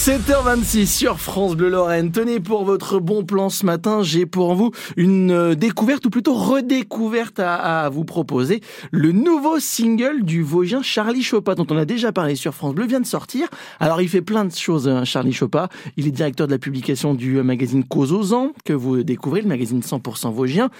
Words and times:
7h26 0.00 0.86
sur 0.86 1.20
France 1.20 1.56
Bleu 1.56 1.68
Lorraine. 1.68 2.10
Tenez 2.10 2.40
pour 2.40 2.64
votre 2.64 3.00
bon 3.00 3.22
plan 3.22 3.50
ce 3.50 3.66
matin, 3.66 4.02
j'ai 4.02 4.24
pour 4.24 4.54
vous 4.54 4.70
une 4.96 5.30
euh, 5.30 5.54
découverte 5.54 6.06
ou 6.06 6.08
plutôt 6.08 6.32
redécouverte 6.32 7.38
à, 7.38 7.86
vous 7.90 8.06
proposer. 8.06 8.62
Le 8.92 9.12
nouveau 9.12 9.60
single 9.60 10.22
du 10.22 10.42
Vosgien 10.42 10.80
Charlie 10.80 11.22
Chopin 11.22 11.54
dont 11.54 11.66
on 11.68 11.76
a 11.76 11.84
déjà 11.84 12.12
parlé 12.12 12.34
sur 12.34 12.54
France 12.54 12.74
Bleu 12.74 12.86
vient 12.86 13.00
de 13.00 13.06
sortir. 13.06 13.48
Alors 13.78 14.00
il 14.00 14.08
fait 14.08 14.22
plein 14.22 14.46
de 14.46 14.52
choses 14.52 14.88
hein, 14.88 15.04
Charlie 15.04 15.34
Chopin. 15.34 15.68
Il 15.98 16.06
est 16.06 16.12
directeur 16.12 16.46
de 16.46 16.52
la 16.52 16.58
publication 16.58 17.12
du 17.12 17.36
euh, 17.36 17.42
magazine 17.42 17.84
Cause 17.84 18.14
aux 18.14 18.32
Ans 18.32 18.52
que 18.64 18.72
vous 18.72 19.02
découvrez, 19.02 19.42
le 19.42 19.48
magazine 19.48 19.80
100% 19.80 20.32
vosgien. 20.32 20.70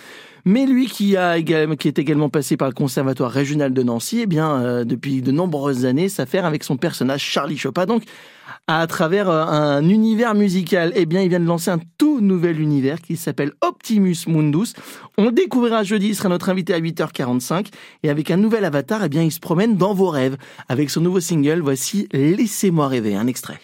Mais 0.46 0.64
lui 0.64 0.86
qui 0.86 1.18
a 1.18 1.38
qui 1.42 1.88
est 1.88 1.98
également 1.98 2.30
passé 2.30 2.56
par 2.56 2.68
le 2.68 2.74
Conservatoire 2.74 3.30
régional 3.30 3.74
de 3.74 3.82
Nancy, 3.82 4.20
eh 4.22 4.26
bien 4.26 4.56
euh, 4.62 4.84
depuis 4.84 5.20
de 5.20 5.30
nombreuses 5.30 5.84
années 5.84 6.08
s'affaire 6.08 6.46
avec 6.46 6.64
son 6.64 6.78
personnage 6.78 7.20
Charlie 7.20 7.58
Chopin. 7.58 7.84
Donc 7.84 8.04
à 8.66 8.86
travers 8.86 9.28
euh, 9.28 9.44
un 9.44 9.88
univers 9.88 10.34
musical. 10.34 10.92
Eh 10.94 11.06
bien, 11.06 11.22
il 11.22 11.28
vient 11.28 11.40
de 11.40 11.46
lancer 11.46 11.70
un 11.70 11.78
tout 11.98 12.20
nouvel 12.20 12.60
univers 12.60 13.00
qui 13.00 13.16
s'appelle 13.16 13.52
Optimus 13.60 14.16
Mundus. 14.26 14.74
On 15.18 15.30
découvrira 15.30 15.82
jeudi, 15.82 16.08
il 16.08 16.16
sera 16.16 16.28
notre 16.28 16.48
invité 16.48 16.74
à 16.74 16.80
8h45. 16.80 17.66
Et 18.02 18.10
avec 18.10 18.30
un 18.30 18.36
nouvel 18.36 18.64
avatar, 18.64 19.04
eh 19.04 19.08
bien, 19.08 19.22
il 19.22 19.32
se 19.32 19.40
promène 19.40 19.76
dans 19.76 19.94
vos 19.94 20.08
rêves. 20.08 20.36
Avec 20.68 20.90
son 20.90 21.00
nouveau 21.00 21.20
single, 21.20 21.60
voici 21.60 22.08
Laissez-moi 22.12 22.88
rêver, 22.88 23.16
un 23.16 23.26
extrait. 23.26 23.60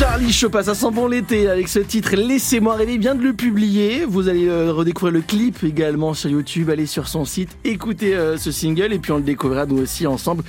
Charlie 0.00 0.32
Chopin, 0.32 0.62
ça 0.62 0.74
sent 0.74 0.90
bon 0.92 1.08
l'été 1.08 1.46
avec 1.46 1.68
ce 1.68 1.78
titre 1.78 2.16
Laissez-moi 2.16 2.74
rêver, 2.74 2.96
vient 2.96 3.14
de 3.14 3.22
le 3.22 3.34
publier. 3.34 4.06
Vous 4.06 4.30
allez 4.30 4.48
euh, 4.48 4.72
redécouvrir 4.72 5.12
le 5.12 5.20
clip 5.20 5.62
également 5.62 6.14
sur 6.14 6.30
YouTube, 6.30 6.70
allez 6.70 6.86
sur 6.86 7.06
son 7.06 7.26
site, 7.26 7.58
écoutez 7.64 8.16
euh, 8.16 8.38
ce 8.38 8.50
single 8.50 8.94
et 8.94 8.98
puis 8.98 9.12
on 9.12 9.18
le 9.18 9.22
découvrira 9.22 9.66
nous 9.66 9.76
aussi 9.76 10.06
ensemble. 10.06 10.42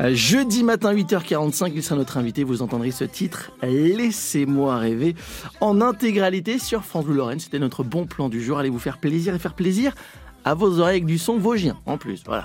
Euh, 0.00 0.10
jeudi 0.12 0.64
matin 0.64 0.92
8h45, 0.92 1.70
il 1.72 1.84
sera 1.84 1.94
notre 1.94 2.16
invité, 2.16 2.42
vous 2.42 2.62
entendrez 2.62 2.90
ce 2.90 3.04
titre 3.04 3.52
Laissez-moi 3.62 4.76
rêver 4.76 5.14
en 5.60 5.80
intégralité 5.80 6.58
sur 6.58 6.82
France 6.82 7.04
Bleu 7.04 7.14
Lorraine. 7.14 7.38
C'était 7.38 7.60
notre 7.60 7.84
bon 7.84 8.06
plan 8.06 8.28
du 8.28 8.42
jour, 8.42 8.58
allez 8.58 8.70
vous 8.70 8.80
faire 8.80 8.98
plaisir 8.98 9.36
et 9.36 9.38
faire 9.38 9.54
plaisir 9.54 9.94
à 10.44 10.54
vos 10.54 10.80
oreilles 10.80 10.96
avec 10.96 11.06
du 11.06 11.18
son 11.18 11.38
vosgien 11.38 11.76
en 11.86 11.96
plus. 11.96 12.24
Voilà. 12.26 12.44